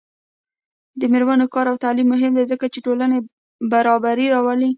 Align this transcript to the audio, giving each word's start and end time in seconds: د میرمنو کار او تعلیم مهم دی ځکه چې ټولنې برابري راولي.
د 0.99 1.01
میرمنو 1.13 1.45
کار 1.53 1.65
او 1.71 1.77
تعلیم 1.83 2.07
مهم 2.13 2.31
دی 2.37 2.45
ځکه 2.51 2.65
چې 2.73 2.79
ټولنې 2.85 3.17
برابري 3.71 4.27
راولي. 4.33 4.69